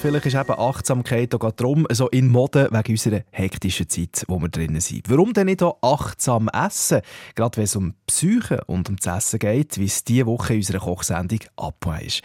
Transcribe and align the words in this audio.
Vielleicht 0.00 0.24
ist 0.24 0.34
eben 0.34 0.58
Achtsamkeit 0.58 1.34
auch 1.34 1.52
darum 1.52 1.86
so 1.90 2.08
in 2.08 2.28
Mode 2.28 2.70
wegen 2.72 2.92
unserer 2.92 3.20
hektischen 3.32 3.86
Zeit, 3.86 4.24
wo 4.28 4.40
wir 4.40 4.48
drinnen 4.48 4.80
sind. 4.80 5.10
Warum 5.10 5.34
denn 5.34 5.44
nicht 5.44 5.62
auch 5.62 5.76
achtsam 5.82 6.48
essen? 6.48 7.02
Gerade 7.34 7.58
wenn 7.58 7.64
es 7.64 7.76
um 7.76 7.92
Psyche 8.06 8.64
und 8.64 8.90
das 9.04 9.18
Essen 9.18 9.38
geht, 9.40 9.76
wie 9.76 9.84
es 9.84 10.02
diese 10.02 10.24
Woche 10.24 10.54
in 10.54 10.60
unserer 10.60 10.78
Kochsendung 10.78 11.40
abgehoben 11.56 12.06
ist. 12.06 12.22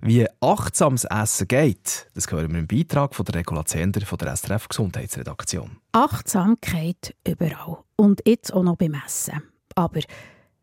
Wie 0.00 0.26
achtsames 0.40 1.04
Essen 1.04 1.46
geht, 1.46 2.08
das 2.14 2.28
hören 2.28 2.50
wir 2.50 2.58
im 2.58 2.66
Beitrag 2.66 3.14
von 3.14 3.24
der 3.24 3.36
Regula 3.36 3.64
Zender 3.66 4.04
von 4.04 4.18
der 4.18 4.34
SRF 4.34 4.66
Gesundheitsredaktion. 4.66 5.76
Achtsamkeit 5.92 7.14
überall 7.24 7.84
und 7.94 8.22
jetzt 8.26 8.52
auch 8.52 8.64
noch 8.64 8.76
beim 8.76 8.96
Essen. 9.06 9.44
Aber 9.76 10.00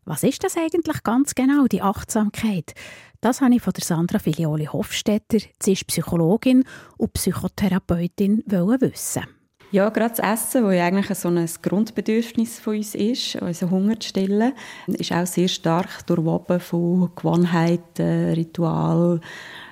was 0.04 0.24
ist 0.24 0.44
das 0.44 0.58
eigentlich 0.58 1.02
ganz 1.04 1.34
genau, 1.34 1.66
die 1.66 1.80
Achtsamkeit? 1.80 2.74
Das 3.22 3.42
habe 3.42 3.54
ich 3.54 3.60
von 3.60 3.74
der 3.74 3.84
Sandra 3.84 4.18
Filioli 4.18 4.64
Hofstetter, 4.64 5.38
sie 5.62 5.72
ist 5.72 5.86
Psychologin 5.86 6.64
und 6.96 7.12
Psychotherapeutin, 7.12 8.42
wissen. 8.46 9.24
Ja, 9.72 9.88
gerade 9.90 10.14
das 10.16 10.18
Essen, 10.18 10.64
das 10.64 10.74
ja 10.74 10.86
eigentlich 10.86 11.16
so 11.16 11.28
ein 11.28 11.48
Grundbedürfnis 11.62 12.58
von 12.58 12.76
uns 12.76 12.94
ist, 12.96 13.36
unseren 13.36 13.70
Hunger 13.70 14.00
zu 14.00 14.08
stillen, 14.08 14.52
ist 14.86 15.12
auch 15.12 15.26
sehr 15.26 15.46
stark 15.46 16.04
durchwoben 16.06 16.58
von 16.58 17.10
Gewohnheiten, 17.14 18.32
Ritual, 18.32 19.20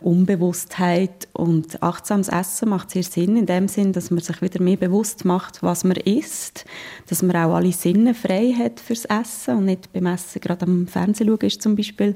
Unbewusstheit. 0.01 1.27
Und 1.33 1.83
achtsames 1.83 2.29
Essen 2.29 2.69
macht 2.69 2.91
sehr 2.91 3.03
Sinn, 3.03 3.37
in 3.37 3.47
dem 3.47 3.67
Sinn, 3.67 3.93
dass 3.93 4.13
man 4.13 4.21
sich 4.21 4.41
wieder 4.41 4.63
mehr 4.63 4.77
bewusst 4.77 5.25
macht, 5.25 5.65
was 5.65 5.83
man 5.83 5.97
isst, 5.97 6.65
dass 7.09 7.23
man 7.23 7.35
auch 7.35 7.57
alle 7.57 7.73
Sinne 7.73 8.15
frei 8.15 8.55
hat 8.57 8.79
fürs 8.79 9.07
Essen 9.07 9.57
und 9.57 9.65
nicht 9.65 9.93
beim 9.93 10.07
Essen 10.07 10.41
gerade 10.41 10.67
am 10.67 10.87
Fernsehen 10.87 11.29
schauen 11.29 11.41
ist 11.41 11.63
zum 11.63 11.75
Beispiel. 11.75 12.15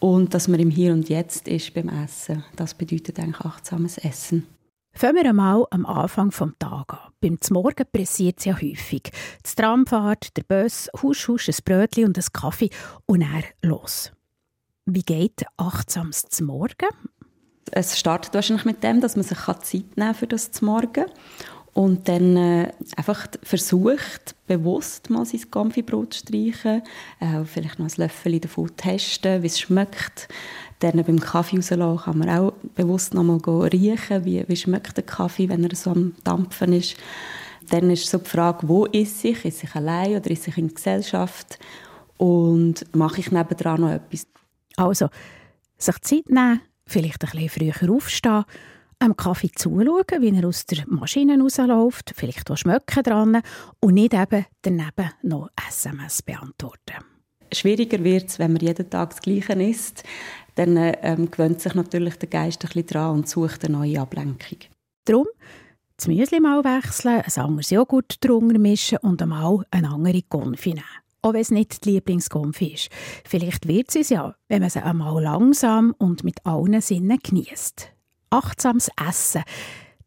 Und 0.00 0.34
dass 0.34 0.48
man 0.48 0.60
im 0.60 0.70
Hier 0.70 0.92
und 0.92 1.08
Jetzt 1.08 1.46
ist 1.46 1.74
beim 1.74 1.88
Essen. 1.88 2.44
Das 2.56 2.74
bedeutet 2.74 3.18
eigentlich 3.18 3.40
achtsames 3.40 3.98
Essen. 3.98 4.46
Fangen 4.92 5.16
wir 5.16 5.26
einmal 5.26 5.66
am 5.70 5.86
Anfang 5.86 6.30
des 6.30 6.38
Tages 6.58 6.98
an. 6.98 7.12
Beim 7.20 7.38
Morgen 7.50 7.84
pressiert 7.92 8.38
es 8.38 8.46
ja 8.46 8.54
häufig. 8.54 9.02
Die 9.46 9.54
Tramfahrt, 9.54 10.36
der 10.36 10.42
Bus, 10.42 10.88
husch, 11.02 11.28
husch, 11.28 11.48
ein 11.48 11.54
Brötchen 11.64 12.06
und 12.06 12.18
ein 12.18 12.24
Kaffee 12.32 12.70
und 13.06 13.20
dann 13.20 13.44
los. 13.62 14.10
Wie 14.86 15.02
geht 15.02 15.44
achtsames 15.58 16.24
zum 16.30 16.48
Morgen? 16.48 16.88
Es 17.70 17.98
startet 17.98 18.34
wahrscheinlich 18.34 18.64
mit 18.64 18.82
dem, 18.82 19.00
dass 19.00 19.16
man 19.16 19.24
sich 19.24 19.38
Zeit 19.38 19.72
nehmen 19.72 19.94
kann 19.96 20.14
für 20.14 20.26
das 20.26 20.60
Morgen 20.62 21.04
und 21.72 22.08
dann 22.08 22.36
äh, 22.36 22.72
einfach 22.96 23.26
versucht, 23.42 24.34
bewusst 24.46 25.08
mal 25.08 25.24
sein 25.24 25.50
Kampfbrot 25.50 26.14
zu 26.14 26.20
streichen, 26.20 26.82
äh, 27.20 27.44
vielleicht 27.44 27.78
noch 27.78 27.86
ein 27.86 27.92
Löffel 27.96 28.40
davon 28.40 28.74
testen, 28.76 29.42
wie 29.42 29.46
es 29.46 29.60
schmeckt. 29.60 30.28
Dann 30.80 31.04
beim 31.04 31.20
Kaffee 31.20 31.56
rauslassen 31.56 32.04
kann 32.04 32.18
man 32.18 32.30
auch 32.30 32.52
bewusst 32.74 33.14
noch 33.14 33.22
mal 33.22 33.38
riechen, 33.68 34.24
wie, 34.24 34.44
wie 34.48 34.56
schmeckt 34.56 34.96
der 34.96 35.04
Kaffee, 35.04 35.48
wenn 35.48 35.62
er 35.62 35.76
so 35.76 35.90
am 35.90 36.14
Dampfen 36.24 36.72
ist. 36.72 36.96
Dann 37.68 37.90
ist 37.90 38.10
so 38.10 38.18
die 38.18 38.28
Frage, 38.28 38.68
wo 38.68 38.86
ist 38.86 39.24
ich? 39.24 39.44
Ist 39.44 39.62
ich 39.62 39.74
allein 39.74 40.16
oder 40.16 40.30
ist 40.30 40.48
ich 40.48 40.58
in 40.58 40.74
Gesellschaft? 40.74 41.58
Und 42.16 42.84
mache 42.94 43.20
ich 43.20 43.30
nebendran 43.30 43.80
noch 43.82 43.90
etwas? 43.90 44.26
Also, 44.76 45.08
sich 45.78 46.00
Zeit 46.00 46.28
nehmen, 46.28 46.60
vielleicht 46.86 47.22
ein 47.24 47.30
bisschen 47.30 47.72
früher 47.72 47.94
aufstehen, 47.94 48.44
am 49.00 49.16
Kaffee 49.16 49.50
zuschauen, 49.54 50.20
wie 50.20 50.36
er 50.36 50.46
aus 50.46 50.66
der 50.66 50.84
Maschine 50.86 51.38
rausläuft, 51.38 52.12
vielleicht 52.14 52.50
auch 52.50 52.56
schmecken 52.56 53.02
dran 53.02 53.42
und 53.80 53.94
nicht 53.94 54.14
eben 54.14 54.46
daneben 54.62 55.10
noch 55.22 55.48
SMS 55.68 56.22
beantworten. 56.22 57.04
Schwieriger 57.52 58.02
wird 58.04 58.28
es, 58.28 58.38
wenn 58.38 58.52
man 58.52 58.62
jeden 58.62 58.88
Tag 58.88 59.10
das 59.10 59.22
Gleiche 59.22 59.54
isst. 59.54 60.04
Dann 60.54 60.76
ähm, 60.76 61.30
gewöhnt 61.30 61.60
sich 61.60 61.74
natürlich 61.74 62.16
der 62.16 62.28
Geist 62.28 62.62
ein 62.62 62.68
bisschen 62.68 62.86
dran 62.86 63.16
und 63.16 63.28
sucht 63.28 63.64
eine 63.64 63.76
neue 63.76 64.00
Ablenkung. 64.00 64.58
Darum 65.04 65.26
das 65.96 66.08
Müsli 66.08 66.40
mal 66.40 66.64
wechseln, 66.64 67.20
ein 67.20 67.44
anderes 67.44 67.70
Joghurt 67.70 68.24
drunter 68.24 68.58
mischen 68.58 68.98
und 69.02 69.20
einmal 69.20 69.64
eine 69.70 69.90
andere 69.90 70.22
Konfi 70.22 70.70
nehmen. 70.70 70.84
Auch 71.20 71.34
wenn 71.34 71.42
es 71.42 71.50
nicht 71.50 71.84
die 71.84 71.90
Lieblingskonfi 71.90 72.68
ist. 72.68 72.88
Vielleicht 73.26 73.68
wird 73.68 73.94
es 73.94 74.08
ja, 74.08 74.34
wenn 74.48 74.62
man 74.62 74.70
sie 74.70 74.82
einmal 74.82 75.22
langsam 75.22 75.94
und 75.98 76.24
mit 76.24 76.46
allen 76.46 76.80
Sinnen 76.80 77.18
genießt. 77.22 77.92
Achtsames 78.30 78.90
Essen, 79.08 79.42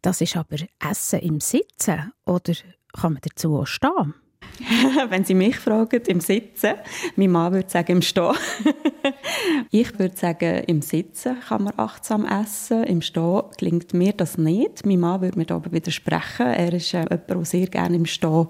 das 0.02 0.22
ist 0.22 0.38
aber 0.38 0.56
Essen 0.90 1.20
im 1.20 1.42
Sitzen 1.42 2.14
oder 2.26 2.54
kann 2.94 3.14
man 3.14 3.22
dazu 3.22 3.58
auch 3.60 3.68
stehen? 3.68 4.14
Wenn 5.10 5.26
Sie 5.26 5.34
mich 5.34 5.58
fragen, 5.58 6.02
im 6.08 6.20
Sitzen. 6.20 6.76
Mein 7.16 7.32
Mann 7.32 7.54
würde 7.54 7.70
sagen, 7.70 7.94
im 7.94 8.02
Stehen. 8.02 8.34
ich 9.72 9.98
würde 10.00 10.16
sagen, 10.16 10.64
im 10.66 10.82
Sitzen 10.82 11.40
kann 11.40 11.64
man 11.64 11.74
achtsam 11.78 12.26
essen. 12.26 12.84
Im 12.84 13.02
Stehen 13.02 13.42
gelingt 13.58 13.94
mir 13.94 14.14
das 14.14 14.38
nicht. 14.38 14.86
Mein 14.86 15.00
Mann 15.00 15.22
würde 15.22 15.38
mir 15.38 15.46
da 15.46 15.56
aber 15.56 15.72
widersprechen. 15.72 16.46
Er 16.46 16.74
ist 16.74 16.94
äh, 16.94 17.00
jemand, 17.00 17.30
der 17.30 17.46
sehr 17.46 17.68
gerne 17.68 17.96
im 17.96 18.06
Stehen 18.06 18.48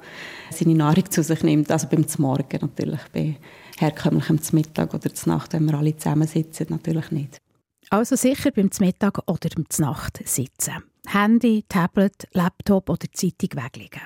seine 0.52 0.76
Nahrung 0.76 1.10
zu 1.10 1.24
sich 1.24 1.42
nimmt. 1.44 1.72
Also 1.72 1.88
beim 1.88 2.06
Morgen 2.18 2.60
natürlich. 2.62 3.02
Bei 3.14 3.38
herkömmlichem 3.80 4.40
Mittag 4.52 4.94
oder 4.94 5.10
Nacht, 5.26 5.54
wenn 5.54 5.66
wir 5.66 5.78
alle 5.78 5.96
zusammen 5.96 6.28
sitzen, 6.28 6.68
natürlich 6.70 7.12
nicht. 7.12 7.43
Also 7.94 8.16
sicher 8.16 8.50
beim 8.50 8.72
Mittag 8.80 9.20
oder 9.28 9.50
beim 9.56 9.66
Nacht 9.78 10.20
sitzen. 10.28 10.84
Handy, 11.06 11.64
Tablet, 11.70 12.28
Laptop 12.34 12.90
oder 12.90 13.06
Zeitung 13.14 13.52
weglegen. 13.54 14.02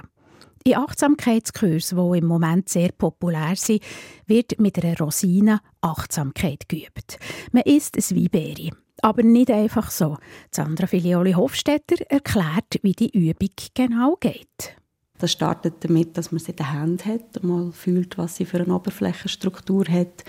In 0.65 0.75
Achtsamkeitskursen, 0.75 1.97
die 1.97 2.17
im 2.17 2.25
Moment 2.25 2.67
sehr 2.67 2.89
populär 2.89 3.55
sind, 3.55 3.81
wird 4.25 4.59
mit 4.59 4.83
einer 4.83 4.97
Rosine 4.97 5.61
Achtsamkeit 5.79 6.67
geübt. 6.67 7.17
Man 7.53 7.63
isst 7.63 7.95
ein 7.95 8.17
Weinbeere. 8.17 8.75
Aber 9.03 9.23
nicht 9.23 9.51
einfach 9.51 9.89
so. 9.89 10.17
Sandra 10.51 10.87
Filioli 10.87 11.31
Hofstetter 11.31 12.03
erklärt, 12.09 12.79
wie 12.81 12.91
die 12.91 13.17
Übung 13.17 13.51
genau 13.73 14.17
geht. 14.19 14.75
Das 15.19 15.31
startet 15.31 15.75
damit, 15.79 16.17
dass 16.17 16.31
man 16.31 16.39
sie 16.39 16.51
in 16.51 16.57
der 16.57 16.73
Hand 16.73 17.05
hat 17.05 17.37
und 17.37 17.43
mal 17.43 17.71
fühlt, 17.71 18.17
was 18.17 18.35
sie 18.35 18.45
für 18.45 18.59
eine 18.59 18.73
Oberflächenstruktur 18.73 19.85
hat, 19.89 20.23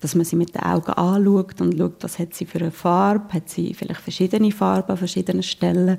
dass 0.00 0.14
man 0.14 0.24
sie 0.24 0.36
mit 0.36 0.54
den 0.54 0.62
Augen 0.62 0.92
anschaut 0.92 1.60
und 1.60 1.76
schaut, 1.76 2.02
was 2.02 2.18
hat 2.18 2.34
sie 2.34 2.46
für 2.46 2.58
eine 2.58 2.70
Farbe, 2.70 3.34
hat 3.34 3.50
sie 3.50 3.74
vielleicht 3.74 4.00
verschiedene 4.00 4.50
Farben 4.50 4.92
an 4.92 4.96
verschiedenen 4.96 5.42
Stellen. 5.42 5.98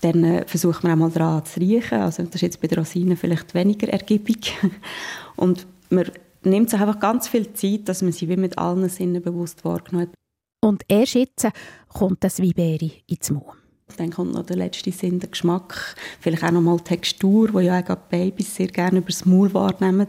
Dann 0.00 0.24
äh, 0.24 0.44
versucht 0.46 0.82
man 0.82 0.92
auch 0.92 0.96
mal 0.96 1.10
daran 1.10 1.44
zu 1.44 1.60
riechen. 1.60 2.00
Also 2.00 2.24
das 2.24 2.34
ist 2.34 2.40
jetzt 2.40 2.60
bei 2.60 2.66
den 2.66 2.78
Rosinen 2.80 3.16
vielleicht 3.16 3.54
weniger 3.54 3.88
ergiebig. 3.88 4.52
Und 5.36 5.66
man 5.90 6.06
nimmt 6.42 6.70
sich 6.70 6.80
einfach 6.80 6.98
ganz 6.98 7.28
viel 7.28 7.52
Zeit, 7.52 7.88
dass 7.88 8.02
man 8.02 8.10
sie 8.10 8.28
wie 8.28 8.36
mit 8.36 8.58
allen 8.58 8.88
Sinnen 8.88 9.22
bewusst 9.22 9.64
wahrgenommen 9.64 10.08
hat. 10.08 10.14
Und 10.60 10.82
erst 10.88 11.14
jetzt 11.14 11.48
kommt 11.88 12.24
das 12.24 12.40
Weinbeere 12.40 12.90
ins 13.06 13.30
Mund. 13.30 13.61
Dann 13.96 14.10
kommt 14.10 14.32
noch 14.32 14.46
der 14.46 14.56
letzte 14.56 14.92
Sinn, 14.92 15.20
der 15.20 15.30
Geschmack, 15.30 15.96
vielleicht 16.20 16.44
auch 16.44 16.50
noch 16.50 16.60
mal 16.60 16.76
die 16.78 16.84
Textur, 16.84 17.48
die 17.48 17.66
ja 17.66 17.80
auch 17.80 17.96
Babys 17.96 18.54
sehr 18.54 18.68
gerne 18.68 18.98
über 18.98 19.08
das 19.08 19.24
Maul 19.24 19.52
wahrnehmen. 19.54 20.08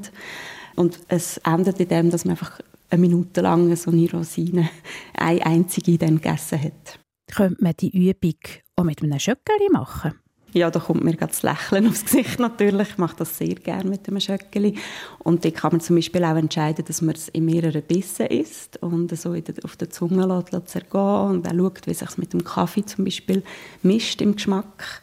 Und 0.75 0.99
es 1.07 1.37
endet 1.39 1.79
in 1.79 1.87
dem, 1.87 2.09
dass 2.09 2.25
man 2.25 2.31
einfach 2.31 2.59
eine 2.89 3.01
Minute 3.01 3.41
lang 3.41 3.75
so 3.75 3.91
eine 3.91 4.09
Rosine, 4.09 4.69
eine 5.13 5.45
einzige, 5.45 5.97
dann 5.97 6.21
gegessen 6.21 6.61
hat. 6.61 6.99
Könnte 7.31 7.63
man 7.63 7.73
die 7.79 8.09
Übung 8.09 8.39
auch 8.75 8.83
mit 8.83 9.01
einem 9.01 9.19
Schöckeli 9.19 9.69
machen? 9.71 10.13
Ja, 10.53 10.69
da 10.69 10.79
kommt 10.79 11.03
mir 11.03 11.15
das 11.15 11.41
Lächeln 11.41 11.87
aufs 11.89 12.05
Gesicht 12.05 12.39
natürlich. 12.39 12.89
Ich 12.89 12.97
mache 12.99 13.15
das 13.17 13.37
sehr 13.37 13.55
gerne 13.55 13.89
mit 13.89 14.07
einem 14.07 14.19
Schöckeli. 14.19 14.75
Und 15.19 15.43
da 15.43 15.49
kann 15.49 15.71
man 15.71 15.81
zum 15.81 15.95
Beispiel 15.95 16.23
auch 16.23 16.35
entscheiden, 16.35 16.85
dass 16.85 17.01
man 17.01 17.15
es 17.15 17.27
in 17.29 17.45
mehreren 17.45 17.81
Bissen 17.81 18.27
isst 18.27 18.77
und 18.77 19.17
so 19.17 19.35
auf 19.63 19.75
der 19.77 19.89
Zunge 19.89 20.27
lässt, 20.27 20.51
lässt 20.51 20.69
zergehen 20.69 21.29
und 21.29 21.45
dann 21.47 21.57
schaut, 21.57 21.87
wie 21.87 21.93
sich 21.93 22.07
es 22.07 22.17
mit 22.19 22.33
dem 22.33 22.43
Kaffee 22.43 22.85
zum 22.85 23.05
Beispiel 23.05 23.41
mischt 23.81 24.21
im 24.21 24.35
Geschmack. 24.35 25.01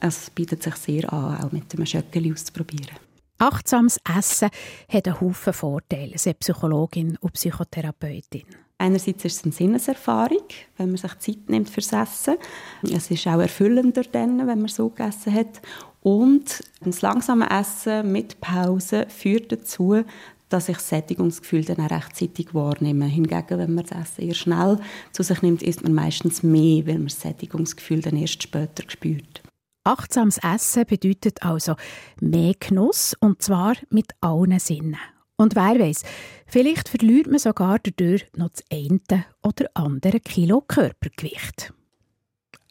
Es 0.00 0.30
bietet 0.30 0.62
sich 0.62 0.76
sehr 0.76 1.12
an, 1.12 1.42
auch 1.42 1.52
mit 1.52 1.74
einem 1.74 1.86
Schöckeli 1.86 2.32
auszuprobieren. 2.32 3.05
Achtsames 3.38 4.00
Essen 4.16 4.48
hat 4.88 5.06
einen 5.06 5.20
Haufen 5.20 5.52
Vorteile, 5.52 6.16
sagt 6.16 6.40
Psychologin 6.40 7.18
und 7.20 7.34
Psychotherapeutin. 7.34 8.44
Einerseits 8.78 9.24
ist 9.24 9.36
es 9.36 9.44
eine 9.44 9.52
Sinneserfahrung, 9.52 10.44
wenn 10.78 10.88
man 10.88 10.96
sich 10.96 11.18
Zeit 11.18 11.48
nimmt 11.48 11.68
fürs 11.68 11.92
Essen. 11.92 12.36
Es 12.82 13.10
ist 13.10 13.26
auch 13.26 13.40
erfüllender 13.40 14.02
dann, 14.10 14.38
wenn 14.38 14.58
man 14.58 14.68
so 14.68 14.88
gegessen 14.88 15.34
hat. 15.34 15.60
Und 16.02 16.62
das 16.80 17.02
langsame 17.02 17.48
Essen 17.50 18.10
mit 18.10 18.40
Pause 18.40 19.06
führt 19.08 19.52
dazu, 19.52 20.02
dass 20.48 20.68
ich 20.68 20.76
das 20.76 20.88
Sättigungsgefühl 20.88 21.64
dann 21.64 21.80
auch 21.80 21.90
rechtzeitig 21.90 22.54
wahrnehme. 22.54 23.06
Hingegen, 23.06 23.58
wenn 23.58 23.74
man 23.74 23.84
das 23.84 23.98
Essen 23.98 24.28
eher 24.28 24.34
schnell 24.34 24.78
zu 25.12 25.22
sich 25.22 25.42
nimmt, 25.42 25.62
isst 25.62 25.82
man 25.82 25.94
meistens 25.94 26.42
mehr, 26.42 26.86
weil 26.86 26.98
man 26.98 27.08
das 27.08 27.20
Sättigungsgefühl 27.20 28.00
dann 28.00 28.16
erst 28.16 28.42
später 28.42 28.84
spürt. 28.88 29.42
Achtsames 29.86 30.38
Essen 30.38 30.84
bedeutet 30.84 31.44
also 31.44 31.76
mehr 32.20 32.54
Genuss 32.58 33.14
und 33.20 33.40
zwar 33.40 33.74
mit 33.88 34.10
allen 34.20 34.58
Sinnen. 34.58 34.98
Und 35.36 35.54
wer 35.54 35.78
weiß, 35.78 36.02
vielleicht 36.48 36.88
verliert 36.88 37.28
man 37.28 37.38
sogar 37.38 37.78
dadurch 37.78 38.26
noch 38.34 38.48
das 38.48 38.64
eine 38.72 39.26
oder 39.44 39.66
andere 39.74 40.18
Kilo 40.18 40.60
Körpergewicht. 40.62 41.72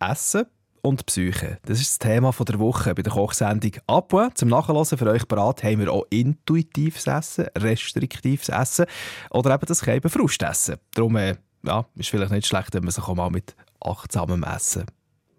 Essen 0.02 0.48
und 0.82 1.06
Psyche. 1.06 1.60
Das 1.64 1.80
ist 1.80 1.92
das 1.92 2.00
Thema 2.00 2.32
der 2.32 2.60
Woche 2.60 2.94
bei 2.94 3.02
der 3.02 3.14
Kochsendung 3.14 3.72
«Abwa». 3.88 4.30
Zum 4.34 4.50
Nachhören 4.50 4.84
für 4.84 5.10
euch 5.10 5.26
parat 5.26 5.64
haben 5.64 5.80
wir 5.80 5.94
auch 5.94 6.06
intuitives 6.10 7.08
Essen, 7.08 7.46
restriktives 7.58 8.50
Essen 8.50 8.88
oder 9.30 9.54
eben 9.54 9.66
das 9.66 9.80
Keiben 9.80 10.12
Frustessen. 10.12 10.80
Darum 10.94 11.16
äh, 11.16 11.38
ja, 11.64 11.86
ist 11.96 12.10
vielleicht 12.10 12.32
nicht 12.32 12.46
schlecht, 12.46 12.74
wenn 12.74 12.84
man 12.84 12.92
sich 12.92 13.08
auch 13.08 13.16
mal 13.16 13.30
mit 13.30 13.56
achtsamem 13.80 14.44
Essen 14.44 14.86